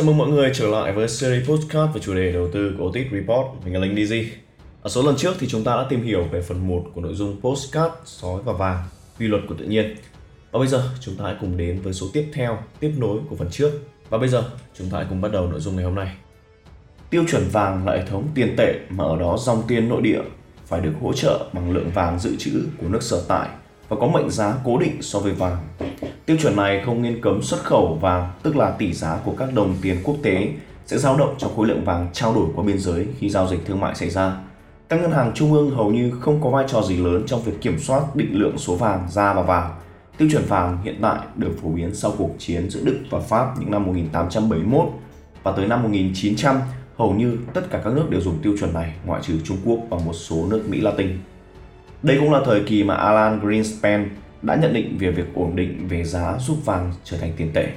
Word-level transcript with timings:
Chào 0.00 0.06
mừng 0.06 0.18
mọi 0.18 0.28
người 0.28 0.50
trở 0.54 0.66
lại 0.66 0.92
với 0.92 1.08
series 1.08 1.48
podcast 1.48 1.94
về 1.94 2.00
chủ 2.00 2.14
đề 2.14 2.32
đầu 2.32 2.48
tư 2.52 2.74
của 2.78 2.84
Otis 2.84 3.06
Report. 3.12 3.46
Mình 3.64 3.74
là 3.74 3.80
Linh 3.80 3.94
DZ. 3.94 4.24
Ở 4.82 4.90
số 4.90 5.02
lần 5.02 5.16
trước 5.16 5.34
thì 5.38 5.48
chúng 5.48 5.64
ta 5.64 5.76
đã 5.76 5.86
tìm 5.88 6.02
hiểu 6.02 6.24
về 6.30 6.42
phần 6.42 6.68
1 6.68 6.84
của 6.94 7.00
nội 7.00 7.14
dung 7.14 7.40
postcard 7.40 7.94
sói 8.04 8.40
và 8.44 8.52
vàng, 8.52 8.84
quy 9.18 9.26
luật 9.26 9.42
của 9.48 9.54
tự 9.58 9.64
nhiên. 9.64 9.96
Và 10.50 10.58
bây 10.58 10.68
giờ 10.68 10.90
chúng 11.00 11.16
ta 11.16 11.24
hãy 11.24 11.36
cùng 11.40 11.56
đến 11.56 11.80
với 11.82 11.92
số 11.92 12.06
tiếp 12.12 12.30
theo, 12.32 12.58
tiếp 12.80 12.92
nối 12.98 13.18
của 13.28 13.36
phần 13.36 13.48
trước. 13.50 13.70
Và 14.10 14.18
bây 14.18 14.28
giờ 14.28 14.44
chúng 14.78 14.90
ta 14.90 14.98
hãy 14.98 15.06
cùng 15.08 15.20
bắt 15.20 15.32
đầu 15.32 15.46
nội 15.46 15.60
dung 15.60 15.76
ngày 15.76 15.84
hôm 15.84 15.94
nay. 15.94 16.16
Tiêu 17.10 17.24
chuẩn 17.30 17.48
vàng 17.52 17.86
là 17.86 17.92
hệ 17.92 18.06
thống 18.06 18.28
tiền 18.34 18.54
tệ 18.56 18.74
mà 18.90 19.04
ở 19.04 19.18
đó 19.18 19.36
dòng 19.40 19.62
tiền 19.68 19.88
nội 19.88 20.02
địa 20.02 20.20
phải 20.66 20.80
được 20.80 20.92
hỗ 21.00 21.12
trợ 21.12 21.48
bằng 21.52 21.70
lượng 21.70 21.90
vàng 21.94 22.18
dự 22.18 22.36
trữ 22.38 22.62
của 22.78 22.88
nước 22.88 23.02
sở 23.02 23.24
tại 23.28 23.48
và 23.88 23.96
có 24.00 24.06
mệnh 24.06 24.30
giá 24.30 24.54
cố 24.64 24.78
định 24.78 25.02
so 25.02 25.18
với 25.18 25.32
vàng. 25.32 25.56
Tiêu 26.30 26.38
chuẩn 26.38 26.56
này 26.56 26.82
không 26.86 27.02
nên 27.02 27.20
cấm 27.20 27.42
xuất 27.42 27.60
khẩu 27.60 27.94
vàng, 27.94 28.30
tức 28.42 28.56
là 28.56 28.70
tỷ 28.70 28.92
giá 28.92 29.18
của 29.24 29.34
các 29.38 29.54
đồng 29.54 29.74
tiền 29.82 29.96
quốc 30.04 30.16
tế 30.22 30.48
sẽ 30.86 30.98
dao 30.98 31.16
động 31.16 31.34
trong 31.38 31.56
khối 31.56 31.66
lượng 31.66 31.84
vàng 31.84 32.08
trao 32.12 32.34
đổi 32.34 32.46
qua 32.54 32.64
biên 32.64 32.78
giới 32.78 33.06
khi 33.18 33.30
giao 33.30 33.48
dịch 33.48 33.66
thương 33.66 33.80
mại 33.80 33.94
xảy 33.94 34.10
ra. 34.10 34.36
Các 34.88 35.00
ngân 35.00 35.12
hàng 35.12 35.32
trung 35.34 35.52
ương 35.52 35.70
hầu 35.70 35.90
như 35.90 36.10
không 36.20 36.40
có 36.42 36.50
vai 36.50 36.64
trò 36.68 36.82
gì 36.82 36.96
lớn 36.96 37.22
trong 37.26 37.42
việc 37.42 37.60
kiểm 37.60 37.78
soát 37.78 38.16
định 38.16 38.28
lượng 38.32 38.58
số 38.58 38.74
vàng 38.74 39.06
ra 39.10 39.34
và 39.34 39.42
vào. 39.42 39.76
Tiêu 40.18 40.28
chuẩn 40.32 40.44
vàng 40.44 40.78
hiện 40.84 40.98
tại 41.02 41.18
được 41.36 41.56
phổ 41.62 41.68
biến 41.68 41.94
sau 41.94 42.12
cuộc 42.18 42.30
chiến 42.38 42.70
giữa 42.70 42.80
Đức 42.84 42.98
và 43.10 43.20
Pháp 43.20 43.60
những 43.60 43.70
năm 43.70 43.86
1871 43.86 44.86
và 45.42 45.52
tới 45.52 45.66
năm 45.66 45.82
1900 45.82 46.60
hầu 46.96 47.12
như 47.12 47.38
tất 47.54 47.70
cả 47.70 47.80
các 47.84 47.92
nước 47.92 48.10
đều 48.10 48.20
dùng 48.20 48.38
tiêu 48.42 48.54
chuẩn 48.60 48.74
này 48.74 48.92
ngoại 49.06 49.22
trừ 49.22 49.34
Trung 49.44 49.58
Quốc 49.64 49.78
và 49.90 49.98
một 49.98 50.12
số 50.12 50.46
nước 50.50 50.62
Mỹ 50.68 50.80
Latin. 50.80 51.18
Đây 52.02 52.16
cũng 52.20 52.32
là 52.32 52.40
thời 52.44 52.60
kỳ 52.60 52.84
mà 52.84 52.94
Alan 52.94 53.40
Greenspan 53.40 54.08
đã 54.42 54.56
nhận 54.56 54.72
định 54.72 54.98
về 54.98 55.10
việc 55.10 55.34
ổn 55.34 55.56
định 55.56 55.88
về 55.88 56.04
giá 56.04 56.38
giúp 56.38 56.56
vàng 56.64 56.92
trở 57.04 57.16
thành 57.16 57.32
tiền 57.36 57.50
tệ. 57.54 57.68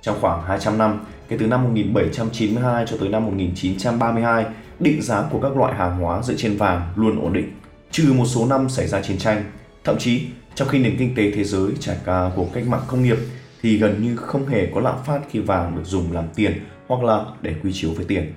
Trong 0.00 0.18
khoảng 0.20 0.42
200 0.42 0.78
năm, 0.78 1.04
kể 1.28 1.36
từ 1.40 1.46
năm 1.46 1.64
1792 1.64 2.84
cho 2.86 2.96
tới 3.00 3.08
năm 3.08 3.24
1932, 3.26 4.46
định 4.80 5.02
giá 5.02 5.22
của 5.30 5.40
các 5.40 5.56
loại 5.56 5.74
hàng 5.74 5.98
hóa 5.98 6.22
dựa 6.22 6.34
trên 6.36 6.56
vàng 6.56 6.92
luôn 6.96 7.22
ổn 7.22 7.32
định, 7.32 7.52
trừ 7.90 8.12
một 8.12 8.26
số 8.26 8.46
năm 8.46 8.68
xảy 8.68 8.86
ra 8.86 9.02
chiến 9.02 9.18
tranh. 9.18 9.44
Thậm 9.84 9.98
chí, 9.98 10.26
trong 10.54 10.68
khi 10.68 10.78
nền 10.78 10.96
kinh 10.98 11.14
tế 11.14 11.30
thế 11.30 11.44
giới 11.44 11.70
trải 11.80 11.96
qua 12.04 12.30
cuộc 12.36 12.52
cách 12.52 12.66
mạng 12.66 12.82
công 12.86 13.02
nghiệp 13.02 13.16
thì 13.62 13.78
gần 13.78 14.02
như 14.02 14.16
không 14.16 14.46
hề 14.46 14.66
có 14.74 14.80
lạm 14.80 14.96
phát 15.06 15.20
khi 15.30 15.38
vàng 15.38 15.76
được 15.76 15.84
dùng 15.84 16.12
làm 16.12 16.24
tiền 16.34 16.52
hoặc 16.86 17.02
là 17.02 17.24
để 17.42 17.54
quy 17.62 17.72
chiếu 17.72 17.90
với 17.96 18.04
tiền. 18.04 18.32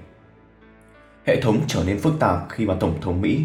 Hệ 1.25 1.41
thống 1.41 1.59
trở 1.67 1.83
nên 1.87 1.99
phức 1.99 2.13
tạp 2.19 2.37
khi 2.49 2.65
mà 2.65 2.73
Tổng 2.79 2.93
thống 3.01 3.21
Mỹ 3.21 3.39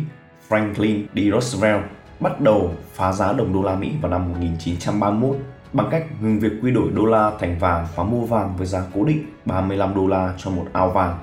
Franklin 0.48 1.02
D. 1.14 1.18
Roosevelt 1.32 1.82
bắt 2.20 2.40
đầu 2.40 2.70
phá 2.94 3.12
giá 3.12 3.32
đồng 3.32 3.52
đô 3.52 3.62
la 3.62 3.74
Mỹ 3.76 3.92
vào 4.00 4.10
năm 4.10 4.28
1931 4.32 5.36
bằng 5.72 5.88
cách 5.90 6.06
ngừng 6.20 6.38
việc 6.38 6.52
quy 6.62 6.70
đổi 6.70 6.90
đô 6.94 7.04
la 7.04 7.32
thành 7.40 7.58
vàng 7.58 7.86
và 7.96 8.04
mua 8.04 8.24
vàng 8.24 8.56
với 8.56 8.66
giá 8.66 8.82
cố 8.94 9.04
định 9.04 9.26
35 9.44 9.94
đô 9.94 10.06
la 10.06 10.34
cho 10.38 10.50
một 10.50 10.64
ao 10.72 10.90
vàng, 10.90 11.18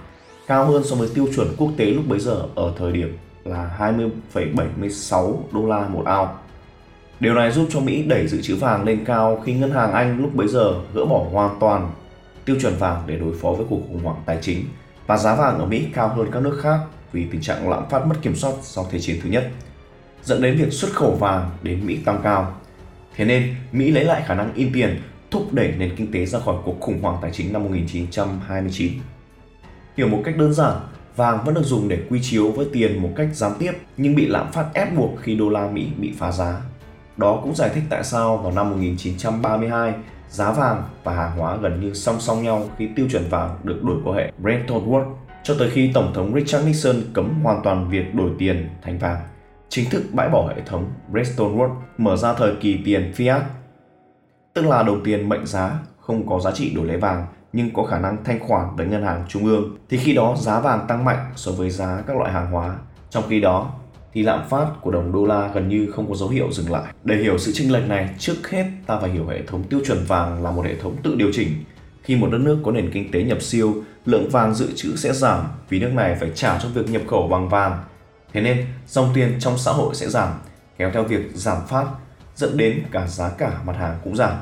cao 0.47 0.65
hơn 0.65 0.83
so 0.83 0.95
với 0.95 1.09
tiêu 1.15 1.27
chuẩn 1.35 1.47
quốc 1.57 1.71
tế 1.77 1.85
lúc 1.85 2.03
bấy 2.07 2.19
giờ 2.19 2.41
ở 2.55 2.73
thời 2.77 2.91
điểm 2.91 3.17
là 3.43 3.75
20,76 3.79 5.35
đô 5.51 5.67
la 5.67 5.87
một 5.87 6.03
ao. 6.05 6.39
Điều 7.19 7.33
này 7.33 7.51
giúp 7.51 7.67
cho 7.69 7.79
Mỹ 7.79 8.03
đẩy 8.03 8.27
dự 8.27 8.41
trữ 8.41 8.55
vàng 8.55 8.83
lên 8.83 9.05
cao 9.05 9.41
khi 9.45 9.53
ngân 9.53 9.71
hàng 9.71 9.93
Anh 9.93 10.21
lúc 10.21 10.35
bấy 10.35 10.47
giờ 10.47 10.73
gỡ 10.93 11.05
bỏ 11.05 11.25
hoàn 11.31 11.59
toàn 11.59 11.91
tiêu 12.45 12.55
chuẩn 12.61 12.75
vàng 12.75 13.03
để 13.05 13.17
đối 13.17 13.33
phó 13.41 13.51
với 13.51 13.65
cuộc 13.69 13.79
khủng 13.87 14.03
hoảng 14.03 14.21
tài 14.25 14.37
chính 14.41 14.65
và 15.07 15.17
giá 15.17 15.35
vàng 15.35 15.59
ở 15.59 15.65
Mỹ 15.65 15.87
cao 15.93 16.07
hơn 16.07 16.27
các 16.31 16.43
nước 16.43 16.59
khác 16.61 16.79
vì 17.11 17.25
tình 17.31 17.41
trạng 17.41 17.69
lạm 17.69 17.89
phát 17.89 18.05
mất 18.05 18.15
kiểm 18.21 18.35
soát 18.35 18.53
sau 18.61 18.87
Thế 18.91 18.99
chiến 18.99 19.19
thứ 19.23 19.29
nhất, 19.29 19.49
dẫn 20.23 20.41
đến 20.41 20.57
việc 20.57 20.73
xuất 20.73 20.91
khẩu 20.91 21.11
vàng 21.11 21.49
đến 21.63 21.85
Mỹ 21.85 21.97
tăng 22.05 22.19
cao. 22.23 22.55
Thế 23.15 23.25
nên, 23.25 23.55
Mỹ 23.71 23.91
lấy 23.91 24.03
lại 24.03 24.23
khả 24.25 24.33
năng 24.33 24.53
in 24.53 24.73
tiền, 24.73 25.01
thúc 25.31 25.53
đẩy 25.53 25.73
nền 25.77 25.95
kinh 25.95 26.11
tế 26.11 26.25
ra 26.25 26.39
khỏi 26.39 26.55
cuộc 26.65 26.79
khủng 26.79 27.01
hoảng 27.01 27.17
tài 27.21 27.31
chính 27.31 27.53
năm 27.53 27.63
1929. 27.63 28.93
Hiểu 29.97 30.07
một 30.07 30.21
cách 30.25 30.37
đơn 30.37 30.53
giản, 30.53 30.75
vàng 31.15 31.43
vẫn 31.45 31.55
được 31.55 31.63
dùng 31.63 31.87
để 31.87 31.99
quy 32.09 32.19
chiếu 32.21 32.51
với 32.51 32.67
tiền 32.73 33.01
một 33.01 33.09
cách 33.15 33.27
gián 33.33 33.51
tiếp 33.59 33.71
nhưng 33.97 34.15
bị 34.15 34.27
lạm 34.27 34.51
phát 34.51 34.65
ép 34.73 34.95
buộc 34.95 35.11
khi 35.21 35.35
đô 35.35 35.49
la 35.49 35.67
Mỹ 35.67 35.87
bị 35.97 36.13
phá 36.17 36.31
giá. 36.31 36.61
Đó 37.17 37.39
cũng 37.43 37.55
giải 37.55 37.69
thích 37.73 37.83
tại 37.89 38.03
sao 38.03 38.37
vào 38.37 38.51
năm 38.51 38.69
1932, 38.69 39.93
giá 40.29 40.51
vàng 40.51 40.83
và 41.03 41.13
hàng 41.13 41.37
hóa 41.37 41.57
gần 41.57 41.81
như 41.81 41.93
song 41.93 42.15
song 42.19 42.43
nhau 42.43 42.69
khi 42.77 42.89
tiêu 42.95 43.07
chuẩn 43.11 43.29
vàng 43.29 43.57
được 43.63 43.83
đổi 43.83 43.97
qua 44.03 44.15
hệ 44.15 44.31
Bretton 44.37 44.89
Woods 44.89 45.13
cho 45.43 45.55
tới 45.59 45.69
khi 45.69 45.91
Tổng 45.93 46.11
thống 46.15 46.33
Richard 46.35 46.67
Nixon 46.67 46.95
cấm 47.13 47.41
hoàn 47.43 47.61
toàn 47.63 47.89
việc 47.89 48.15
đổi 48.15 48.31
tiền 48.39 48.69
thành 48.81 48.99
vàng, 48.99 49.21
chính 49.69 49.89
thức 49.89 50.03
bãi 50.11 50.29
bỏ 50.29 50.47
hệ 50.47 50.61
thống 50.65 50.91
Bretton 51.11 51.57
Woods, 51.57 51.75
mở 51.97 52.15
ra 52.15 52.33
thời 52.33 52.55
kỳ 52.55 52.79
tiền 52.85 53.11
fiat, 53.17 53.41
tức 54.53 54.65
là 54.65 54.83
đồng 54.83 55.03
tiền 55.03 55.29
mệnh 55.29 55.45
giá 55.45 55.79
không 55.99 56.27
có 56.27 56.39
giá 56.39 56.51
trị 56.51 56.73
đổi 56.75 56.85
lấy 56.85 56.97
vàng 56.97 57.25
nhưng 57.53 57.73
có 57.73 57.83
khả 57.83 57.99
năng 57.99 58.23
thanh 58.23 58.39
khoản 58.39 58.75
với 58.75 58.85
ngân 58.85 59.03
hàng 59.03 59.25
trung 59.29 59.45
ương 59.45 59.77
thì 59.89 59.97
khi 59.97 60.13
đó 60.13 60.35
giá 60.39 60.59
vàng 60.59 60.85
tăng 60.87 61.05
mạnh 61.05 61.31
so 61.35 61.51
với 61.51 61.69
giá 61.69 62.03
các 62.07 62.17
loại 62.17 62.31
hàng 62.31 62.51
hóa. 62.51 62.75
Trong 63.09 63.23
khi 63.29 63.41
đó 63.41 63.71
thì 64.13 64.23
lạm 64.23 64.49
phát 64.49 64.67
của 64.81 64.91
đồng 64.91 65.11
đô 65.11 65.25
la 65.25 65.51
gần 65.53 65.69
như 65.69 65.91
không 65.91 66.09
có 66.09 66.15
dấu 66.15 66.29
hiệu 66.29 66.51
dừng 66.51 66.71
lại. 66.71 66.93
Để 67.03 67.15
hiểu 67.15 67.37
sự 67.37 67.51
chênh 67.55 67.71
lệch 67.71 67.89
này, 67.89 68.09
trước 68.19 68.49
hết 68.49 68.65
ta 68.87 68.99
phải 68.99 69.09
hiểu 69.09 69.27
hệ 69.27 69.41
thống 69.41 69.63
tiêu 69.63 69.79
chuẩn 69.85 70.05
vàng 70.07 70.43
là 70.43 70.51
một 70.51 70.65
hệ 70.65 70.75
thống 70.75 70.95
tự 71.03 71.15
điều 71.15 71.31
chỉnh. 71.33 71.49
Khi 72.03 72.15
một 72.15 72.27
đất 72.31 72.37
nước 72.37 72.57
có 72.63 72.71
nền 72.71 72.91
kinh 72.91 73.11
tế 73.11 73.23
nhập 73.23 73.41
siêu, 73.41 73.73
lượng 74.05 74.29
vàng 74.29 74.53
dự 74.53 74.69
trữ 74.75 74.95
sẽ 74.95 75.13
giảm 75.13 75.45
vì 75.69 75.79
nước 75.79 75.91
này 75.93 76.15
phải 76.19 76.31
trả 76.35 76.59
cho 76.59 76.69
việc 76.69 76.89
nhập 76.89 77.01
khẩu 77.07 77.27
bằng 77.27 77.49
vàng. 77.49 77.83
Thế 78.33 78.41
nên, 78.41 78.65
dòng 78.87 79.11
tiền 79.13 79.37
trong 79.39 79.57
xã 79.57 79.71
hội 79.71 79.95
sẽ 79.95 80.09
giảm, 80.09 80.33
kéo 80.77 80.91
theo 80.91 81.03
việc 81.03 81.31
giảm 81.33 81.67
phát, 81.67 81.85
dẫn 82.35 82.57
đến 82.57 82.83
cả 82.91 83.07
giá 83.07 83.29
cả 83.29 83.61
mặt 83.65 83.75
hàng 83.77 83.99
cũng 84.03 84.15
giảm. 84.15 84.37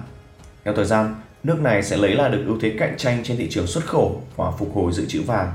Theo 0.64 0.74
thời 0.76 0.86
gian, 0.86 1.16
nước 1.44 1.60
này 1.62 1.84
sẽ 1.84 1.98
lấy 1.98 2.16
lại 2.16 2.30
được 2.30 2.44
ưu 2.48 2.58
thế 2.62 2.76
cạnh 2.80 2.98
tranh 2.98 3.24
trên 3.24 3.38
thị 3.38 3.48
trường 3.50 3.68
xuất 3.68 3.86
khẩu 3.86 4.24
và 4.36 4.52
phục 4.52 4.76
hồi 4.76 4.94
dự 4.94 5.06
trữ 5.06 5.22
vàng. 5.22 5.54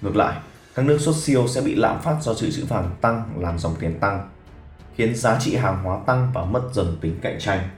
Ngược 0.00 0.16
lại, 0.16 0.36
các 0.74 0.84
nước 0.84 0.98
xuất 1.00 1.16
siêu 1.16 1.48
sẽ 1.48 1.60
bị 1.60 1.74
lạm 1.74 2.00
phát 2.00 2.16
do 2.22 2.34
dự 2.34 2.50
trữ 2.50 2.64
vàng 2.64 2.90
tăng 3.00 3.30
làm 3.38 3.58
dòng 3.58 3.74
tiền 3.80 3.98
tăng, 4.00 4.28
khiến 4.96 5.16
giá 5.16 5.38
trị 5.40 5.56
hàng 5.56 5.84
hóa 5.84 5.98
tăng 6.06 6.30
và 6.34 6.44
mất 6.44 6.62
dần 6.72 6.96
tính 7.00 7.18
cạnh 7.22 7.36
tranh. 7.38 7.68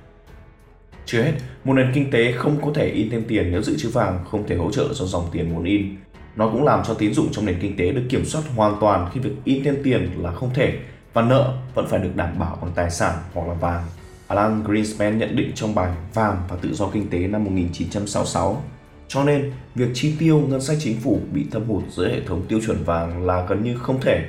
Chưa 1.06 1.22
hết, 1.22 1.32
một 1.64 1.72
nền 1.74 1.92
kinh 1.94 2.10
tế 2.10 2.32
không 2.32 2.60
có 2.62 2.72
thể 2.74 2.86
in 2.86 3.10
thêm 3.10 3.24
tiền 3.28 3.50
nếu 3.52 3.62
dự 3.62 3.78
trữ 3.78 3.90
vàng 3.90 4.24
không 4.30 4.48
thể 4.48 4.56
hỗ 4.56 4.72
trợ 4.72 4.88
cho 4.94 5.04
dòng 5.04 5.28
tiền 5.32 5.54
muốn 5.54 5.64
in. 5.64 5.96
Nó 6.36 6.48
cũng 6.48 6.64
làm 6.64 6.82
cho 6.86 6.94
tín 6.94 7.14
dụng 7.14 7.28
trong 7.32 7.46
nền 7.46 7.58
kinh 7.60 7.76
tế 7.76 7.92
được 7.92 8.02
kiểm 8.08 8.24
soát 8.24 8.42
hoàn 8.56 8.76
toàn 8.80 9.10
khi 9.12 9.20
việc 9.20 9.32
in 9.44 9.64
thêm 9.64 9.76
tiền 9.84 10.10
là 10.16 10.32
không 10.32 10.54
thể 10.54 10.78
và 11.12 11.22
nợ 11.22 11.54
vẫn 11.74 11.86
phải 11.88 12.00
được 12.00 12.16
đảm 12.16 12.38
bảo 12.38 12.58
bằng 12.62 12.72
tài 12.74 12.90
sản 12.90 13.18
hoặc 13.34 13.48
là 13.48 13.54
vàng. 13.54 13.84
Alan 14.28 14.64
Greenspan 14.64 15.18
nhận 15.18 15.36
định 15.36 15.52
trong 15.54 15.74
bài 15.74 15.92
Vàng 16.14 16.42
và 16.48 16.56
tự 16.56 16.74
do 16.74 16.88
kinh 16.92 17.10
tế 17.10 17.18
năm 17.18 17.44
1966. 17.44 18.62
Cho 19.08 19.24
nên, 19.24 19.52
việc 19.74 19.88
chi 19.94 20.14
tiêu 20.18 20.40
ngân 20.48 20.60
sách 20.60 20.76
chính 20.80 21.00
phủ 21.00 21.20
bị 21.32 21.46
thâm 21.50 21.64
hụt 21.64 21.82
dưới 21.90 22.10
hệ 22.10 22.20
thống 22.20 22.42
tiêu 22.48 22.60
chuẩn 22.66 22.84
vàng 22.84 23.26
là 23.26 23.46
gần 23.48 23.64
như 23.64 23.76
không 23.76 24.00
thể. 24.00 24.24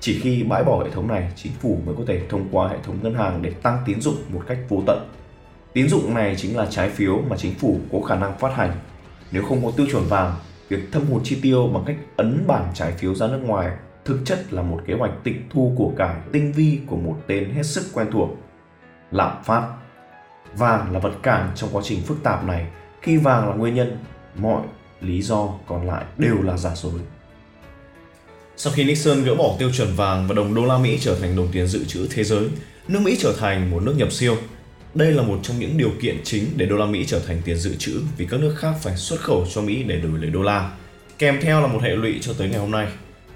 Chỉ 0.00 0.20
khi 0.20 0.42
bãi 0.42 0.64
bỏ 0.64 0.84
hệ 0.84 0.90
thống 0.90 1.08
này, 1.08 1.32
chính 1.36 1.52
phủ 1.52 1.78
mới 1.86 1.94
có 1.98 2.02
thể 2.06 2.20
thông 2.28 2.48
qua 2.50 2.68
hệ 2.68 2.76
thống 2.82 2.96
ngân 3.02 3.14
hàng 3.14 3.42
để 3.42 3.50
tăng 3.50 3.78
tín 3.86 4.00
dụng 4.00 4.16
một 4.32 4.42
cách 4.46 4.58
vô 4.68 4.82
tận. 4.86 5.08
Tín 5.72 5.88
dụng 5.88 6.14
này 6.14 6.34
chính 6.36 6.56
là 6.56 6.66
trái 6.70 6.90
phiếu 6.90 7.22
mà 7.28 7.36
chính 7.36 7.54
phủ 7.54 7.78
có 7.92 8.00
khả 8.00 8.14
năng 8.14 8.38
phát 8.38 8.54
hành. 8.54 8.72
Nếu 9.32 9.42
không 9.44 9.64
có 9.64 9.70
tiêu 9.76 9.86
chuẩn 9.92 10.04
vàng, 10.04 10.34
việc 10.68 10.92
thâm 10.92 11.06
hụt 11.06 11.22
chi 11.24 11.38
tiêu 11.42 11.70
bằng 11.74 11.84
cách 11.86 11.96
ấn 12.16 12.44
bản 12.46 12.70
trái 12.74 12.92
phiếu 12.92 13.14
ra 13.14 13.26
nước 13.26 13.40
ngoài 13.44 13.76
thực 14.04 14.20
chất 14.24 14.52
là 14.52 14.62
một 14.62 14.80
kế 14.86 14.94
hoạch 14.94 15.12
tịch 15.24 15.36
thu 15.50 15.74
của 15.76 15.92
cải 15.96 16.16
tinh 16.32 16.52
vi 16.52 16.78
của 16.86 16.96
một 16.96 17.16
tên 17.26 17.50
hết 17.50 17.62
sức 17.62 17.84
quen 17.92 18.06
thuộc. 18.12 18.28
Lạm 19.10 19.44
phát. 19.44 19.72
Vàng 20.54 20.92
là 20.92 20.98
vật 20.98 21.12
cản 21.22 21.50
trong 21.54 21.70
quá 21.72 21.82
trình 21.84 22.02
phức 22.02 22.22
tạp 22.22 22.44
này. 22.44 22.66
Khi 23.02 23.16
vàng 23.16 23.48
là 23.48 23.54
nguyên 23.54 23.74
nhân, 23.74 23.98
mọi 24.36 24.62
lý 25.00 25.22
do 25.22 25.48
còn 25.66 25.86
lại 25.86 26.04
đều 26.18 26.42
là 26.42 26.56
giả 26.56 26.70
dối. 26.74 27.00
Sau 28.56 28.72
khi 28.76 28.84
Nixon 28.84 29.24
gỡ 29.24 29.34
bỏ 29.34 29.56
tiêu 29.58 29.70
chuẩn 29.72 29.88
vàng 29.96 30.28
và 30.28 30.34
đồng 30.34 30.54
đô 30.54 30.64
la 30.66 30.78
Mỹ 30.78 30.98
trở 31.00 31.18
thành 31.20 31.36
đồng 31.36 31.48
tiền 31.52 31.66
dự 31.66 31.84
trữ 31.84 32.08
thế 32.10 32.24
giới, 32.24 32.48
nước 32.88 33.00
Mỹ 33.02 33.16
trở 33.20 33.34
thành 33.38 33.70
một 33.70 33.82
nước 33.82 33.94
nhập 33.96 34.12
siêu 34.12 34.36
đây 34.94 35.12
là 35.12 35.22
một 35.22 35.40
trong 35.42 35.58
những 35.58 35.78
điều 35.78 35.90
kiện 36.02 36.20
chính 36.24 36.44
để 36.56 36.66
đô 36.66 36.76
la 36.76 36.86
Mỹ 36.86 37.04
trở 37.06 37.20
thành 37.20 37.42
tiền 37.44 37.56
dự 37.56 37.74
trữ 37.78 38.00
vì 38.16 38.26
các 38.30 38.40
nước 38.40 38.54
khác 38.58 38.74
phải 38.82 38.96
xuất 38.96 39.20
khẩu 39.20 39.46
cho 39.54 39.60
Mỹ 39.60 39.82
để 39.82 39.96
đổi 39.96 40.18
lấy 40.18 40.30
đô 40.30 40.42
la. 40.42 40.70
Kèm 41.18 41.40
theo 41.42 41.60
là 41.60 41.66
một 41.66 41.82
hệ 41.82 41.90
lụy 41.90 42.18
cho 42.20 42.32
tới 42.32 42.48
ngày 42.48 42.58
hôm 42.58 42.70
nay. 42.70 42.86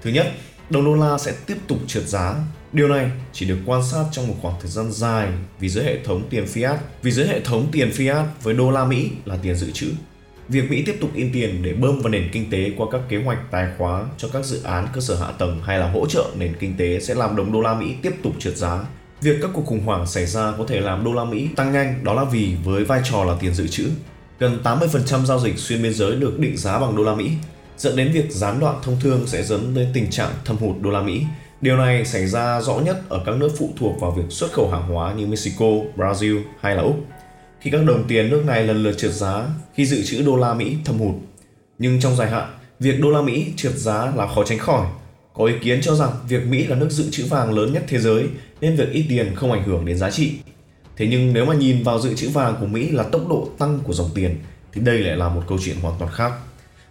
Thứ 0.01 0.09
nhất, 0.09 0.31
đồng 0.69 0.85
đô 0.85 0.95
la 0.95 1.17
sẽ 1.17 1.33
tiếp 1.45 1.57
tục 1.67 1.77
trượt 1.87 2.07
giá. 2.07 2.35
Điều 2.73 2.87
này 2.87 3.11
chỉ 3.33 3.45
được 3.45 3.57
quan 3.65 3.83
sát 3.91 4.03
trong 4.11 4.27
một 4.27 4.35
khoảng 4.41 4.55
thời 4.61 4.71
gian 4.71 4.91
dài 4.91 5.27
vì 5.59 5.69
dưới 5.69 5.83
hệ 5.83 6.03
thống 6.03 6.27
tiền 6.29 6.45
fiat, 6.45 6.77
vì 7.01 7.11
dưới 7.11 7.27
hệ 7.27 7.39
thống 7.39 7.67
tiền 7.71 7.89
fiat 7.89 8.25
với 8.43 8.53
đô 8.53 8.71
la 8.71 8.85
Mỹ 8.85 9.09
là 9.25 9.37
tiền 9.41 9.55
dự 9.55 9.71
trữ. 9.71 9.91
Việc 10.49 10.71
Mỹ 10.71 10.83
tiếp 10.85 10.97
tục 11.01 11.09
in 11.15 11.29
tiền 11.33 11.63
để 11.63 11.73
bơm 11.73 11.99
vào 11.99 12.09
nền 12.09 12.29
kinh 12.31 12.49
tế 12.49 12.71
qua 12.77 12.87
các 12.91 13.01
kế 13.09 13.17
hoạch 13.17 13.51
tài 13.51 13.67
khóa 13.77 14.05
cho 14.17 14.27
các 14.33 14.45
dự 14.45 14.63
án 14.63 14.87
cơ 14.93 15.01
sở 15.01 15.15
hạ 15.15 15.31
tầng 15.31 15.61
hay 15.63 15.79
là 15.79 15.91
hỗ 15.91 16.07
trợ 16.07 16.25
nền 16.37 16.53
kinh 16.59 16.77
tế 16.77 16.99
sẽ 16.99 17.15
làm 17.15 17.35
đồng 17.35 17.51
đô 17.51 17.61
la 17.61 17.73
Mỹ 17.73 17.95
tiếp 18.01 18.13
tục 18.23 18.33
trượt 18.39 18.57
giá 18.57 18.85
Việc 19.23 19.35
các 19.41 19.51
cuộc 19.53 19.65
khủng 19.65 19.85
hoảng 19.85 20.07
xảy 20.07 20.25
ra 20.25 20.53
có 20.57 20.65
thể 20.67 20.79
làm 20.79 21.03
đô 21.03 21.13
la 21.13 21.23
Mỹ 21.23 21.49
tăng 21.55 21.71
nhanh 21.71 22.03
đó 22.03 22.13
là 22.13 22.23
vì 22.23 22.55
với 22.63 22.83
vai 22.83 23.01
trò 23.03 23.23
là 23.23 23.35
tiền 23.39 23.53
dự 23.53 23.67
trữ. 23.67 23.89
Gần 24.39 24.59
80% 24.63 25.25
giao 25.25 25.39
dịch 25.39 25.57
xuyên 25.57 25.83
biên 25.83 25.93
giới 25.93 26.15
được 26.15 26.39
định 26.39 26.57
giá 26.57 26.79
bằng 26.79 26.95
đô 26.95 27.03
la 27.03 27.15
Mỹ, 27.15 27.31
dẫn 27.77 27.95
đến 27.95 28.11
việc 28.11 28.31
gián 28.31 28.59
đoạn 28.59 28.79
thông 28.83 28.97
thương 28.99 29.27
sẽ 29.27 29.43
dẫn 29.43 29.73
đến 29.75 29.89
tình 29.93 30.09
trạng 30.09 30.31
thâm 30.45 30.57
hụt 30.57 30.75
đô 30.81 30.89
la 30.89 31.01
Mỹ. 31.01 31.23
Điều 31.61 31.77
này 31.77 32.05
xảy 32.05 32.27
ra 32.27 32.61
rõ 32.61 32.73
nhất 32.73 33.09
ở 33.09 33.23
các 33.25 33.35
nước 33.35 33.49
phụ 33.57 33.69
thuộc 33.79 33.99
vào 34.01 34.11
việc 34.11 34.23
xuất 34.29 34.51
khẩu 34.51 34.69
hàng 34.69 34.87
hóa 34.87 35.13
như 35.13 35.27
Mexico, 35.27 35.65
Brazil 35.97 36.41
hay 36.61 36.75
là 36.75 36.81
Úc. 36.81 36.95
Khi 37.59 37.71
các 37.71 37.83
đồng 37.85 38.03
tiền 38.07 38.29
nước 38.29 38.43
này 38.45 38.63
lần 38.63 38.83
lượt 38.83 38.97
trượt 38.97 39.13
giá, 39.13 39.47
khi 39.73 39.85
dự 39.85 40.03
trữ 40.03 40.21
đô 40.25 40.35
la 40.35 40.53
Mỹ 40.53 40.77
thâm 40.85 40.99
hụt, 40.99 41.15
Nhưng 41.79 42.01
trong 42.01 42.15
dài 42.15 42.29
hạn, 42.29 42.57
việc 42.79 43.01
đô 43.01 43.11
la 43.11 43.21
Mỹ 43.21 43.53
trượt 43.55 43.73
giá 43.73 44.13
là 44.15 44.27
khó 44.35 44.43
tránh 44.43 44.59
khỏi. 44.59 44.87
Có 45.33 45.45
ý 45.45 45.53
kiến 45.61 45.81
cho 45.81 45.95
rằng 45.95 46.11
việc 46.27 46.47
Mỹ 46.47 46.67
là 46.67 46.75
nước 46.75 46.89
dự 46.89 47.09
trữ 47.11 47.25
vàng 47.25 47.53
lớn 47.53 47.73
nhất 47.73 47.83
thế 47.87 47.99
giới 47.99 48.27
nên 48.61 48.75
việc 48.75 48.91
ít 48.91 49.05
tiền 49.09 49.35
không 49.35 49.51
ảnh 49.51 49.63
hưởng 49.63 49.85
đến 49.85 49.97
giá 49.97 50.11
trị. 50.11 50.31
Thế 50.97 51.07
nhưng 51.07 51.33
nếu 51.33 51.45
mà 51.45 51.53
nhìn 51.53 51.83
vào 51.83 51.99
dự 51.99 52.13
trữ 52.13 52.29
vàng 52.29 52.55
của 52.59 52.65
Mỹ 52.65 52.91
là 52.91 53.03
tốc 53.03 53.27
độ 53.29 53.49
tăng 53.57 53.79
của 53.83 53.93
dòng 53.93 54.09
tiền 54.15 54.35
thì 54.73 54.81
đây 54.81 54.99
lại 54.99 55.17
là 55.17 55.29
một 55.29 55.41
câu 55.47 55.57
chuyện 55.65 55.75
hoàn 55.81 55.99
toàn 55.99 56.11
khác. 56.11 56.33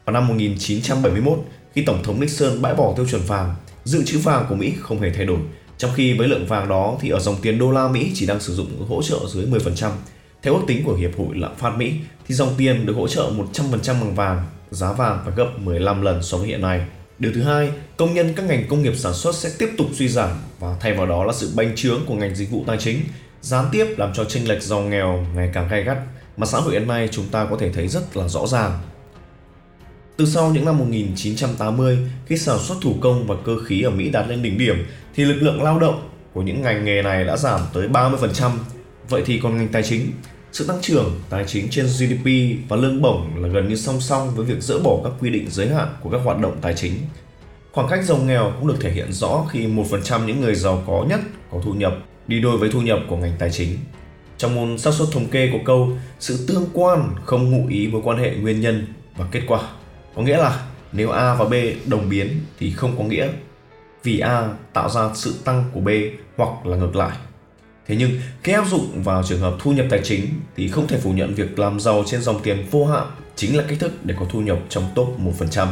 Vào 0.04 0.14
năm 0.14 0.28
1971, 0.28 1.38
khi 1.74 1.82
Tổng 1.82 2.02
thống 2.02 2.20
Nixon 2.20 2.62
bãi 2.62 2.74
bỏ 2.74 2.92
tiêu 2.96 3.06
chuẩn 3.10 3.22
vàng, 3.22 3.54
dự 3.84 4.04
trữ 4.04 4.18
vàng 4.18 4.46
của 4.48 4.54
Mỹ 4.54 4.72
không 4.80 5.00
hề 5.00 5.10
thay 5.10 5.26
đổi. 5.26 5.38
Trong 5.78 5.90
khi 5.94 6.12
với 6.18 6.28
lượng 6.28 6.46
vàng 6.46 6.68
đó 6.68 6.98
thì 7.00 7.08
ở 7.08 7.20
dòng 7.20 7.36
tiền 7.42 7.58
đô 7.58 7.70
la 7.70 7.88
Mỹ 7.88 8.10
chỉ 8.14 8.26
đang 8.26 8.40
sử 8.40 8.54
dụng 8.54 8.86
hỗ 8.88 9.02
trợ 9.02 9.18
dưới 9.28 9.46
10%. 9.46 9.90
Theo 10.42 10.54
ước 10.54 10.62
tính 10.66 10.84
của 10.84 10.94
Hiệp 10.94 11.10
hội 11.18 11.36
Lạm 11.36 11.56
phát 11.56 11.76
Mỹ 11.76 11.92
thì 12.28 12.34
dòng 12.34 12.54
tiền 12.56 12.86
được 12.86 12.96
hỗ 12.96 13.08
trợ 13.08 13.30
100% 13.54 13.72
bằng 13.86 14.14
vàng, 14.14 14.42
giá 14.70 14.92
vàng 14.92 15.20
phải 15.24 15.34
gấp 15.36 15.48
15 15.58 16.02
lần 16.02 16.22
so 16.22 16.38
với 16.38 16.48
hiện 16.48 16.60
nay. 16.60 16.80
Điều 17.22 17.32
thứ 17.32 17.42
hai, 17.42 17.70
công 17.96 18.14
nhân 18.14 18.32
các 18.36 18.46
ngành 18.46 18.64
công 18.68 18.82
nghiệp 18.82 18.96
sản 18.96 19.14
xuất 19.14 19.34
sẽ 19.34 19.50
tiếp 19.58 19.70
tục 19.78 19.86
suy 19.92 20.08
giảm 20.08 20.30
và 20.60 20.76
thay 20.80 20.94
vào 20.94 21.06
đó 21.06 21.24
là 21.24 21.32
sự 21.32 21.52
bành 21.56 21.76
trướng 21.76 22.00
của 22.06 22.14
ngành 22.14 22.34
dịch 22.34 22.50
vụ 22.50 22.64
tài 22.66 22.76
chính, 22.80 23.00
gián 23.40 23.64
tiếp 23.72 23.86
làm 23.96 24.12
cho 24.14 24.24
chênh 24.24 24.48
lệch 24.48 24.62
giàu 24.62 24.80
nghèo 24.80 25.26
ngày 25.34 25.50
càng 25.54 25.68
gay 25.68 25.82
gắt 25.84 25.98
mà 26.36 26.46
xã 26.46 26.58
hội 26.58 26.72
hiện 26.72 26.88
nay 26.88 27.08
chúng 27.12 27.28
ta 27.28 27.46
có 27.50 27.56
thể 27.56 27.72
thấy 27.72 27.88
rất 27.88 28.16
là 28.16 28.28
rõ 28.28 28.46
ràng. 28.46 28.78
Từ 30.16 30.26
sau 30.26 30.50
những 30.50 30.64
năm 30.64 30.78
1980, 30.78 31.98
khi 32.26 32.36
sản 32.38 32.58
xuất 32.58 32.74
thủ 32.82 32.94
công 33.00 33.26
và 33.26 33.34
cơ 33.44 33.52
khí 33.64 33.82
ở 33.82 33.90
Mỹ 33.90 34.10
đạt 34.10 34.28
lên 34.28 34.42
đỉnh 34.42 34.58
điểm, 34.58 34.86
thì 35.14 35.24
lực 35.24 35.42
lượng 35.42 35.62
lao 35.62 35.78
động 35.78 36.08
của 36.32 36.42
những 36.42 36.62
ngành 36.62 36.84
nghề 36.84 37.02
này 37.02 37.24
đã 37.24 37.36
giảm 37.36 37.60
tới 37.72 37.88
30%. 37.88 38.50
Vậy 39.08 39.22
thì 39.26 39.40
còn 39.42 39.56
ngành 39.56 39.68
tài 39.68 39.82
chính, 39.82 40.12
sự 40.52 40.66
tăng 40.66 40.80
trưởng 40.80 41.20
tài 41.30 41.44
chính 41.46 41.68
trên 41.70 41.86
GDP 41.86 42.28
và 42.68 42.76
lương 42.76 43.02
bổng 43.02 43.42
là 43.42 43.48
gần 43.48 43.68
như 43.68 43.76
song 43.76 44.00
song 44.00 44.30
với 44.34 44.46
việc 44.46 44.60
dỡ 44.60 44.78
bỏ 44.78 45.00
các 45.04 45.12
quy 45.20 45.30
định 45.30 45.50
giới 45.50 45.68
hạn 45.68 45.88
của 46.02 46.10
các 46.10 46.20
hoạt 46.24 46.38
động 46.38 46.58
tài 46.60 46.74
chính. 46.74 46.92
Khoảng 47.72 47.88
cách 47.88 48.04
giàu 48.04 48.18
nghèo 48.18 48.52
cũng 48.58 48.68
được 48.68 48.76
thể 48.80 48.90
hiện 48.90 49.12
rõ 49.12 49.44
khi 49.50 49.66
1% 49.66 50.26
những 50.26 50.40
người 50.40 50.54
giàu 50.54 50.82
có 50.86 51.06
nhất 51.08 51.20
có 51.50 51.58
thu 51.64 51.74
nhập 51.74 51.94
đi 52.26 52.40
đôi 52.40 52.58
với 52.58 52.70
thu 52.72 52.80
nhập 52.80 52.98
của 53.08 53.16
ngành 53.16 53.32
tài 53.38 53.50
chính. 53.50 53.78
Trong 54.38 54.54
môn 54.54 54.78
xác 54.78 54.94
suất 54.94 55.08
thống 55.12 55.28
kê 55.28 55.50
của 55.52 55.58
câu, 55.64 55.90
sự 56.20 56.46
tương 56.48 56.66
quan 56.72 57.14
không 57.24 57.50
ngụ 57.50 57.68
ý 57.68 57.86
mối 57.86 58.00
quan 58.04 58.18
hệ 58.18 58.34
nguyên 58.34 58.60
nhân 58.60 58.86
và 59.16 59.26
kết 59.30 59.42
quả. 59.46 59.60
Có 60.16 60.22
nghĩa 60.22 60.38
là 60.38 60.66
nếu 60.92 61.10
A 61.10 61.34
và 61.34 61.44
B 61.44 61.54
đồng 61.86 62.08
biến 62.08 62.28
thì 62.58 62.72
không 62.72 62.98
có 62.98 63.04
nghĩa 63.04 63.28
vì 64.02 64.18
A 64.18 64.48
tạo 64.72 64.88
ra 64.88 65.10
sự 65.14 65.34
tăng 65.44 65.64
của 65.74 65.80
B 65.80 65.88
hoặc 66.36 66.66
là 66.66 66.76
ngược 66.76 66.96
lại. 66.96 67.16
Thế 67.86 67.96
nhưng 67.96 68.10
khi 68.42 68.52
áp 68.52 68.68
dụng 68.70 69.02
vào 69.02 69.22
trường 69.22 69.40
hợp 69.40 69.54
thu 69.58 69.72
nhập 69.72 69.86
tài 69.90 70.00
chính 70.04 70.28
thì 70.56 70.68
không 70.68 70.86
thể 70.86 70.98
phủ 70.98 71.12
nhận 71.12 71.34
việc 71.34 71.58
làm 71.58 71.80
giàu 71.80 72.04
trên 72.06 72.22
dòng 72.22 72.40
tiền 72.42 72.66
vô 72.70 72.86
hạn 72.86 73.06
chính 73.36 73.56
là 73.56 73.64
cách 73.68 73.78
thức 73.80 73.92
để 74.04 74.14
có 74.20 74.26
thu 74.30 74.40
nhập 74.40 74.58
trong 74.68 74.84
top 74.94 75.16
1%. 75.40 75.66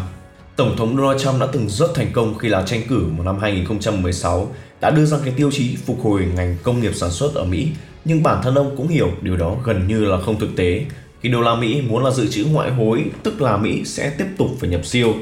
Tổng 0.56 0.76
thống 0.76 0.96
Donald 0.96 1.22
Trump 1.22 1.40
đã 1.40 1.46
từng 1.52 1.68
rất 1.68 1.90
thành 1.94 2.12
công 2.12 2.38
khi 2.38 2.48
là 2.48 2.62
tranh 2.62 2.82
cử 2.88 3.06
vào 3.16 3.24
năm 3.24 3.38
2016 3.38 4.54
đã 4.80 4.90
đưa 4.90 5.04
ra 5.04 5.18
cái 5.24 5.34
tiêu 5.36 5.50
chí 5.50 5.76
phục 5.76 6.00
hồi 6.02 6.26
ngành 6.34 6.56
công 6.62 6.80
nghiệp 6.80 6.92
sản 6.94 7.10
xuất 7.10 7.34
ở 7.34 7.44
Mỹ 7.44 7.68
nhưng 8.04 8.22
bản 8.22 8.42
thân 8.42 8.54
ông 8.54 8.76
cũng 8.76 8.88
hiểu 8.88 9.10
điều 9.22 9.36
đó 9.36 9.56
gần 9.64 9.88
như 9.88 10.04
là 10.04 10.20
không 10.20 10.40
thực 10.40 10.56
tế 10.56 10.84
khi 11.22 11.28
đô 11.28 11.40
la 11.40 11.54
Mỹ 11.54 11.82
muốn 11.82 12.04
là 12.04 12.10
dự 12.10 12.28
trữ 12.28 12.44
ngoại 12.44 12.70
hối 12.70 13.04
tức 13.22 13.42
là 13.42 13.56
Mỹ 13.56 13.84
sẽ 13.84 14.10
tiếp 14.18 14.26
tục 14.38 14.48
phải 14.60 14.70
nhập 14.70 14.86
siêu. 14.86 15.14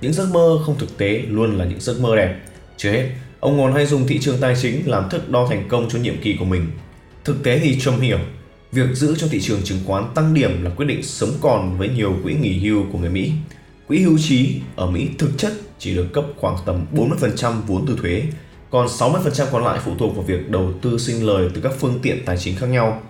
Những 0.00 0.12
giấc 0.12 0.28
mơ 0.32 0.58
không 0.66 0.78
thực 0.78 0.98
tế 0.98 1.22
luôn 1.28 1.58
là 1.58 1.64
những 1.64 1.80
giấc 1.80 2.00
mơ 2.00 2.16
đẹp. 2.16 2.36
Chưa 2.76 2.90
hết, 2.90 3.08
ông 3.42 3.58
còn 3.58 3.72
hay 3.72 3.86
dùng 3.86 4.06
thị 4.06 4.18
trường 4.18 4.40
tài 4.40 4.54
chính 4.62 4.90
làm 4.90 5.10
thước 5.10 5.28
đo 5.28 5.46
thành 5.50 5.68
công 5.68 5.88
cho 5.90 5.98
nhiệm 5.98 6.22
kỳ 6.22 6.36
của 6.38 6.44
mình. 6.44 6.66
Thực 7.24 7.42
tế 7.44 7.58
thì 7.58 7.80
Trump 7.80 8.00
hiểu, 8.00 8.18
việc 8.72 8.86
giữ 8.94 9.14
cho 9.18 9.28
thị 9.30 9.40
trường 9.40 9.62
chứng 9.62 9.78
khoán 9.86 10.04
tăng 10.14 10.34
điểm 10.34 10.64
là 10.64 10.70
quyết 10.70 10.86
định 10.86 11.02
sống 11.02 11.30
còn 11.40 11.78
với 11.78 11.88
nhiều 11.88 12.16
quỹ 12.22 12.34
nghỉ 12.34 12.58
hưu 12.58 12.84
của 12.92 12.98
người 12.98 13.10
Mỹ. 13.10 13.32
Quỹ 13.88 13.98
hưu 13.98 14.18
trí 14.18 14.60
ở 14.76 14.90
Mỹ 14.90 15.08
thực 15.18 15.30
chất 15.38 15.52
chỉ 15.78 15.94
được 15.94 16.06
cấp 16.12 16.24
khoảng 16.36 16.56
tầm 16.66 16.86
40% 16.94 17.60
vốn 17.66 17.84
từ 17.86 17.96
thuế, 18.02 18.22
còn 18.70 18.86
60% 18.86 19.46
còn 19.52 19.64
lại 19.64 19.80
phụ 19.84 19.92
thuộc 19.98 20.16
vào 20.16 20.24
việc 20.24 20.50
đầu 20.50 20.72
tư 20.82 20.98
sinh 20.98 21.26
lời 21.26 21.48
từ 21.54 21.60
các 21.60 21.72
phương 21.78 21.98
tiện 22.02 22.24
tài 22.24 22.36
chính 22.36 22.56
khác 22.56 22.66
nhau. 22.66 23.02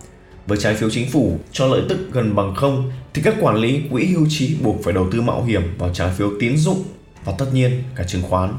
Với 0.47 0.59
trái 0.59 0.75
phiếu 0.75 0.91
chính 0.91 1.11
phủ 1.11 1.39
cho 1.53 1.67
lợi 1.67 1.83
tức 1.89 1.99
gần 2.13 2.37
bằng 2.37 2.55
không 2.55 2.93
thì 3.15 3.23
các 3.23 3.35
quản 3.41 3.57
lý 3.57 3.81
quỹ 3.91 4.07
hưu 4.07 4.27
trí 4.31 4.57
buộc 4.63 4.85
phải 4.85 4.95
đầu 4.95 5.09
tư 5.13 5.21
mạo 5.21 5.45
hiểm 5.45 5.63
vào 5.79 5.91
trái 5.95 6.11
phiếu 6.19 6.31
tín 6.41 6.57
dụng 6.57 6.83
và 7.25 7.33
tất 7.39 7.47
nhiên 7.53 7.83
cả 7.97 8.05
chứng 8.05 8.23
khoán. 8.23 8.55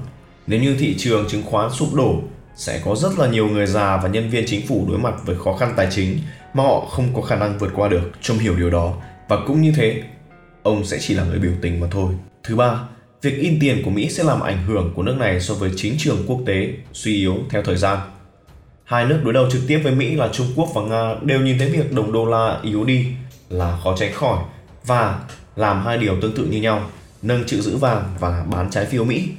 Nếu 0.47 0.61
như 0.61 0.75
thị 0.79 0.95
trường 0.97 1.27
chứng 1.29 1.43
khoán 1.43 1.71
sụp 1.71 1.93
đổ, 1.93 2.21
sẽ 2.55 2.81
có 2.85 2.95
rất 2.95 3.19
là 3.19 3.27
nhiều 3.27 3.47
người 3.47 3.65
già 3.65 3.97
và 4.03 4.09
nhân 4.09 4.29
viên 4.29 4.43
chính 4.47 4.67
phủ 4.67 4.85
đối 4.89 4.97
mặt 4.97 5.13
với 5.25 5.35
khó 5.43 5.57
khăn 5.57 5.73
tài 5.77 5.87
chính 5.91 6.19
mà 6.53 6.63
họ 6.63 6.79
không 6.79 7.07
có 7.15 7.21
khả 7.21 7.35
năng 7.35 7.57
vượt 7.57 7.71
qua 7.75 7.89
được. 7.89 8.11
Trông 8.21 8.37
hiểu 8.37 8.55
điều 8.55 8.69
đó 8.69 8.93
và 9.27 9.37
cũng 9.47 9.61
như 9.61 9.73
thế, 9.75 10.03
ông 10.63 10.85
sẽ 10.85 10.97
chỉ 10.99 11.13
là 11.13 11.23
người 11.23 11.39
biểu 11.39 11.51
tình 11.61 11.79
mà 11.79 11.87
thôi. 11.91 12.13
Thứ 12.43 12.55
ba, 12.55 12.79
việc 13.21 13.37
in 13.37 13.57
tiền 13.61 13.81
của 13.85 13.91
Mỹ 13.91 14.09
sẽ 14.09 14.23
làm 14.23 14.39
ảnh 14.39 14.65
hưởng 14.65 14.93
của 14.95 15.03
nước 15.03 15.15
này 15.19 15.41
so 15.41 15.53
với 15.53 15.71
chính 15.75 15.95
trường 15.97 16.23
quốc 16.27 16.39
tế 16.45 16.69
suy 16.93 17.15
yếu 17.17 17.37
theo 17.49 17.63
thời 17.63 17.77
gian. 17.77 17.97
Hai 18.83 19.05
nước 19.05 19.19
đối 19.23 19.33
đầu 19.33 19.49
trực 19.51 19.61
tiếp 19.67 19.79
với 19.83 19.95
Mỹ 19.95 20.15
là 20.15 20.29
Trung 20.33 20.47
Quốc 20.55 20.69
và 20.75 20.81
Nga 20.81 21.15
đều 21.21 21.39
nhìn 21.39 21.57
thấy 21.57 21.69
việc 21.69 21.93
đồng 21.93 22.11
đô 22.11 22.25
la 22.25 22.59
yếu 22.63 22.83
đi 22.83 23.07
là 23.49 23.77
khó 23.83 23.95
tránh 23.97 24.13
khỏi 24.13 24.43
và 24.85 25.19
làm 25.55 25.85
hai 25.85 25.97
điều 25.97 26.21
tương 26.21 26.35
tự 26.35 26.45
như 26.45 26.61
nhau, 26.61 26.89
nâng 27.21 27.45
trữ 27.45 27.61
giữ 27.61 27.77
vàng 27.77 28.03
và 28.19 28.45
bán 28.51 28.69
trái 28.71 28.85
phiếu 28.85 29.03
Mỹ. 29.03 29.29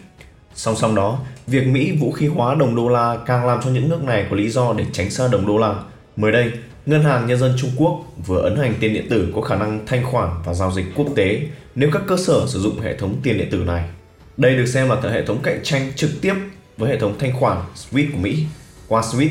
Song 0.54 0.76
song 0.76 0.94
đó, 0.94 1.18
việc 1.46 1.66
Mỹ 1.66 1.92
vũ 1.92 2.12
khí 2.12 2.26
hóa 2.26 2.54
đồng 2.54 2.76
đô 2.76 2.88
la 2.88 3.16
càng 3.26 3.46
làm 3.46 3.60
cho 3.64 3.70
những 3.70 3.88
nước 3.88 4.02
này 4.02 4.26
có 4.30 4.36
lý 4.36 4.48
do 4.48 4.74
để 4.78 4.84
tránh 4.92 5.10
xa 5.10 5.28
đồng 5.28 5.46
đô 5.46 5.58
la. 5.58 5.74
Mới 6.16 6.32
đây, 6.32 6.52
Ngân 6.86 7.02
hàng 7.02 7.26
Nhân 7.26 7.38
dân 7.38 7.54
Trung 7.58 7.70
Quốc 7.76 8.04
vừa 8.26 8.40
ấn 8.40 8.56
hành 8.56 8.74
tiền 8.80 8.94
điện 8.94 9.06
tử 9.10 9.32
có 9.34 9.40
khả 9.40 9.56
năng 9.56 9.86
thanh 9.86 10.04
khoản 10.04 10.28
và 10.44 10.54
giao 10.54 10.72
dịch 10.72 10.84
quốc 10.94 11.06
tế 11.16 11.40
nếu 11.74 11.90
các 11.92 12.02
cơ 12.06 12.16
sở 12.16 12.46
sử 12.46 12.60
dụng 12.60 12.80
hệ 12.80 12.96
thống 12.96 13.16
tiền 13.22 13.38
điện 13.38 13.48
tử 13.50 13.58
này. 13.58 13.88
Đây 14.36 14.56
được 14.56 14.66
xem 14.66 14.88
là 14.88 14.96
hệ 15.12 15.26
thống 15.26 15.38
cạnh 15.42 15.60
tranh 15.62 15.92
trực 15.96 16.10
tiếp 16.20 16.34
với 16.76 16.90
hệ 16.90 16.98
thống 16.98 17.14
thanh 17.18 17.32
khoản 17.40 17.58
SWIFT 17.74 18.12
của 18.12 18.18
Mỹ. 18.18 18.44
Qua 18.88 19.02
SWIFT, 19.02 19.28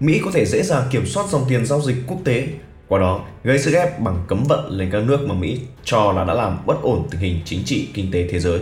Mỹ 0.00 0.20
có 0.24 0.30
thể 0.30 0.46
dễ 0.46 0.62
dàng 0.62 0.82
kiểm 0.90 1.06
soát 1.06 1.28
dòng 1.30 1.44
tiền 1.48 1.66
giao 1.66 1.80
dịch 1.80 1.96
quốc 2.06 2.18
tế, 2.24 2.48
qua 2.88 3.00
đó 3.00 3.24
gây 3.44 3.58
sức 3.58 3.74
ép 3.74 4.00
bằng 4.00 4.24
cấm 4.28 4.44
vận 4.44 4.70
lên 4.70 4.90
các 4.92 5.02
nước 5.02 5.20
mà 5.26 5.34
Mỹ 5.34 5.60
cho 5.84 6.12
là 6.12 6.24
đã 6.24 6.34
làm 6.34 6.58
bất 6.66 6.82
ổn 6.82 7.06
tình 7.10 7.20
hình 7.20 7.40
chính 7.44 7.64
trị 7.64 7.88
kinh 7.94 8.10
tế 8.12 8.28
thế 8.30 8.40
giới. 8.40 8.60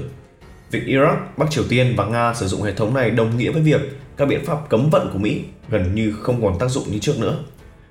Việc 0.70 0.82
Iraq, 0.87 1.17
Bắc 1.37 1.50
Triều 1.50 1.65
Tiên 1.69 1.94
và 1.97 2.06
Nga 2.06 2.35
sử 2.35 2.47
dụng 2.47 2.62
hệ 2.62 2.73
thống 2.73 2.94
này 2.94 3.11
đồng 3.11 3.37
nghĩa 3.37 3.50
với 3.50 3.62
việc 3.62 3.81
các 4.17 4.29
biện 4.29 4.44
pháp 4.44 4.69
cấm 4.69 4.91
vận 4.91 5.11
của 5.12 5.19
Mỹ 5.19 5.41
gần 5.69 5.94
như 5.94 6.12
không 6.23 6.43
còn 6.43 6.59
tác 6.59 6.69
dụng 6.69 6.85
như 6.93 6.99
trước 6.99 7.19
nữa. 7.19 7.38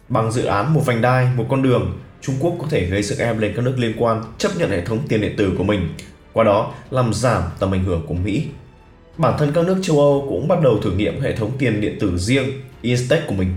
Bằng 0.09 0.31
dự 0.31 0.45
án 0.45 0.73
một 0.73 0.81
vành 0.85 1.01
đai, 1.01 1.29
một 1.35 1.45
con 1.49 1.61
đường, 1.61 1.97
Trung 2.21 2.35
Quốc 2.39 2.55
có 2.61 2.67
thể 2.69 2.85
gây 2.85 3.03
sức 3.03 3.19
ép 3.19 3.39
lên 3.39 3.53
các 3.55 3.65
nước 3.65 3.73
liên 3.77 3.93
quan 3.97 4.23
chấp 4.37 4.51
nhận 4.57 4.69
hệ 4.69 4.85
thống 4.85 4.99
tiền 5.07 5.21
điện 5.21 5.33
tử 5.37 5.53
của 5.57 5.63
mình, 5.63 5.89
qua 6.33 6.43
đó 6.43 6.73
làm 6.89 7.13
giảm 7.13 7.43
tầm 7.59 7.71
ảnh 7.71 7.83
hưởng 7.83 8.05
của 8.07 8.13
Mỹ. 8.13 8.47
Bản 9.17 9.33
thân 9.39 9.51
các 9.53 9.65
nước 9.65 9.77
châu 9.81 9.99
Âu 9.99 10.25
cũng 10.29 10.47
bắt 10.47 10.61
đầu 10.63 10.79
thử 10.83 10.91
nghiệm 10.91 11.21
hệ 11.21 11.35
thống 11.35 11.51
tiền 11.59 11.81
điện 11.81 11.97
tử 11.99 12.17
riêng 12.17 12.45
Instex 12.81 13.19
của 13.27 13.35
mình. 13.35 13.49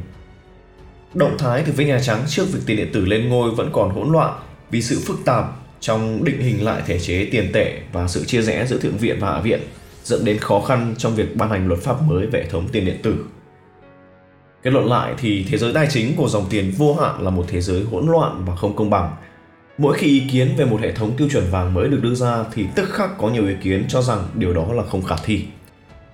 Động 1.15 1.39
thái 1.39 1.63
từ 1.67 1.73
phía 1.73 1.85
Nhà 1.85 2.01
Trắng 2.01 2.25
trước 2.29 2.45
việc 2.53 2.61
tiền 2.67 2.77
điện 2.77 2.91
tử 2.93 3.05
lên 3.05 3.29
ngôi 3.29 3.51
vẫn 3.51 3.71
còn 3.73 3.91
hỗn 3.91 4.13
loạn 4.13 4.39
vì 4.71 4.83
sự 4.83 5.01
phức 5.07 5.17
tạp 5.25 5.45
trong 5.81 6.25
định 6.25 6.41
hình 6.41 6.65
lại 6.65 6.83
thể 6.87 6.99
chế 6.99 7.29
tiền 7.31 7.51
tệ 7.53 7.79
và 7.93 8.09
sự 8.09 8.25
chia 8.25 8.43
rẽ 8.43 8.67
giữa 8.67 8.79
Thượng 8.79 8.97
viện 8.97 9.17
và 9.21 9.33
Hạ 9.33 9.41
viện 9.41 9.61
dẫn 10.05 10.25
đến 10.25 10.39
khó 10.39 10.61
khăn 10.61 10.95
trong 10.99 11.15
việc 11.15 11.37
ban 11.37 11.51
hành 11.51 11.69
luật 11.69 11.81
pháp 11.81 12.03
mới 12.03 12.27
về 12.27 12.41
hệ 12.43 12.51
thống 12.51 12.69
tiền 12.73 12.85
điện 12.85 12.99
tử. 13.03 13.25
Kết 14.63 14.71
luận 14.71 14.87
lại 14.87 15.15
thì 15.19 15.47
thế 15.51 15.59
giới 15.59 15.73
tài 15.73 15.87
chính 15.91 16.17
của 16.17 16.29
dòng 16.29 16.47
tiền 16.51 16.73
vô 16.79 16.95
hạn 16.95 17.23
là 17.23 17.31
một 17.31 17.45
thế 17.49 17.61
giới 17.61 17.83
hỗn 17.83 18.07
loạn 18.07 18.45
và 18.47 18.57
không 18.57 18.77
công 18.77 18.91
bằng. 18.91 19.15
Mỗi 19.79 19.99
khi 19.99 20.07
ý 20.07 20.23
kiến 20.33 20.55
về 20.57 20.65
một 20.65 20.81
hệ 20.81 20.93
thống 20.93 21.17
tiêu 21.17 21.29
chuẩn 21.33 21.51
vàng 21.51 21.75
mới 21.75 21.89
được 21.89 22.01
đưa 22.03 22.15
ra 22.15 22.45
thì 22.55 22.67
tức 22.75 22.89
khắc 22.91 23.19
có 23.19 23.29
nhiều 23.29 23.49
ý 23.49 23.55
kiến 23.63 23.85
cho 23.89 24.03
rằng 24.03 24.29
điều 24.35 24.53
đó 24.53 24.73
là 24.73 24.83
không 24.83 25.03
khả 25.03 25.17
thi. 25.25 25.45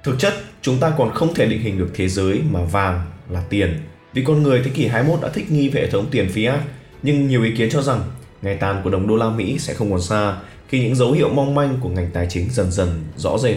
Thực 0.04 0.18
chất, 0.18 0.35
chúng 0.62 0.78
ta 0.78 0.92
còn 0.99 1.14
không 1.14 1.35
thể 1.35 1.46
định 1.46 1.61
hình 1.61 1.78
được 1.78 1.90
thế 1.94 2.08
giới 2.08 2.40
mà 2.50 2.61
vàng 2.61 3.02
là 3.30 3.42
tiền 3.49 3.80
vì 4.16 4.25
con 4.25 4.42
người 4.42 4.62
thế 4.64 4.70
kỷ 4.75 4.87
21 4.87 5.20
đã 5.23 5.28
thích 5.28 5.50
nghi 5.50 5.68
về 5.68 5.80
hệ 5.80 5.90
thống 5.90 6.06
tiền 6.11 6.28
fiat 6.35 6.58
nhưng 7.02 7.28
nhiều 7.28 7.42
ý 7.42 7.56
kiến 7.56 7.70
cho 7.70 7.82
rằng 7.82 8.00
ngày 8.43 8.57
tàn 8.57 8.81
của 8.85 8.90
đồng 8.90 9.07
đô 9.09 9.16
la 9.16 9.31
Mỹ 9.31 9.59
sẽ 9.59 9.75
không 9.75 9.90
còn 9.90 10.02
xa 10.02 10.37
khi 10.69 10.81
những 10.81 10.95
dấu 10.95 11.12
hiệu 11.12 11.28
mong 11.28 11.55
manh 11.55 11.78
của 11.81 11.88
ngành 11.88 12.11
tài 12.12 12.26
chính 12.31 12.50
dần 12.50 12.71
dần 12.71 13.05
rõ 13.16 13.38
rệt, 13.38 13.57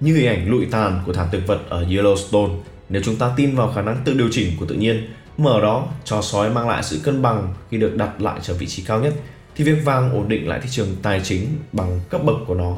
như 0.00 0.16
hình 0.16 0.26
ảnh 0.26 0.50
lụi 0.50 0.66
tàn 0.70 1.02
của 1.06 1.12
thảm 1.12 1.28
thực 1.32 1.46
vật 1.46 1.60
ở 1.68 1.84
Yellowstone. 1.84 2.56
Nếu 2.88 3.02
chúng 3.04 3.16
ta 3.16 3.32
tin 3.36 3.56
vào 3.56 3.72
khả 3.74 3.82
năng 3.82 4.02
tự 4.04 4.14
điều 4.14 4.28
chỉnh 4.32 4.56
của 4.60 4.66
tự 4.66 4.74
nhiên, 4.74 5.08
mở 5.36 5.60
đó 5.60 5.88
cho 6.04 6.22
sói 6.22 6.50
mang 6.50 6.68
lại 6.68 6.82
sự 6.82 7.00
cân 7.04 7.22
bằng 7.22 7.54
khi 7.70 7.78
được 7.78 7.96
đặt 7.96 8.20
lại 8.20 8.40
trở 8.42 8.54
vị 8.54 8.66
trí 8.66 8.82
cao 8.82 9.00
nhất, 9.00 9.14
thì 9.56 9.64
việc 9.64 9.84
vàng 9.84 10.12
ổn 10.12 10.28
định 10.28 10.48
lại 10.48 10.60
thị 10.62 10.68
trường 10.70 10.96
tài 11.02 11.20
chính 11.24 11.46
bằng 11.72 12.00
cấp 12.10 12.20
bậc 12.24 12.36
của 12.46 12.54
nó 12.54 12.76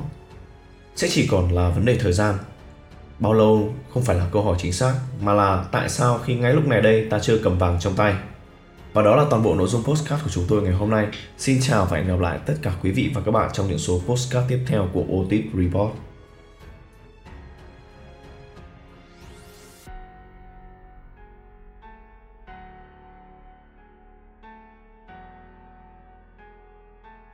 sẽ 0.97 1.09
chỉ 1.11 1.27
còn 1.27 1.53
là 1.53 1.69
vấn 1.69 1.85
đề 1.85 1.97
thời 1.97 2.13
gian. 2.13 2.35
Bao 3.19 3.33
lâu 3.33 3.75
không 3.95 4.03
phải 4.03 4.17
là 4.17 4.27
câu 4.33 4.43
hỏi 4.43 4.57
chính 4.63 4.73
xác, 4.73 4.95
mà 5.21 5.35
là 5.35 5.65
tại 5.73 5.89
sao 5.89 6.19
khi 6.25 6.35
ngay 6.35 6.55
lúc 6.55 6.67
này 6.67 6.81
đây 6.81 7.07
ta 7.11 7.19
chưa 7.19 7.39
cầm 7.39 7.59
vàng 7.59 7.79
trong 7.81 7.95
tay? 7.95 8.15
Và 8.93 9.03
đó 9.03 9.17
là 9.17 9.25
toàn 9.31 9.43
bộ 9.43 9.55
nội 9.55 9.69
dung 9.69 9.83
postcard 9.85 10.25
của 10.25 10.31
chúng 10.31 10.45
tôi 10.49 10.63
ngày 10.63 10.73
hôm 10.73 10.91
nay. 10.91 11.07
Xin 11.39 11.61
chào 11.63 11.87
và 11.91 11.97
hẹn 11.97 12.09
gặp 12.09 12.21
lại 12.21 12.39
tất 12.47 12.55
cả 12.63 12.73
quý 12.83 12.91
vị 12.91 13.11
và 13.15 13.21
các 13.25 13.31
bạn 13.31 13.51
trong 13.53 13.69
những 13.69 13.79
số 13.79 14.01
postcard 14.07 14.49
tiếp 14.49 14.59
theo 14.67 14.89
của 14.93 15.05
Otis 15.19 15.45
Report. 15.55 15.93